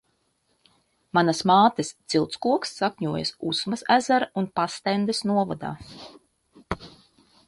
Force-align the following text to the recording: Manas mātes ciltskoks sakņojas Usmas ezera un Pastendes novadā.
Manas 1.17 1.41
mātes 1.49 1.91
ciltskoks 2.13 2.73
sakņojas 2.79 3.33
Usmas 3.51 3.85
ezera 3.97 4.31
un 4.43 4.47
Pastendes 4.61 5.21
novadā. 5.33 5.75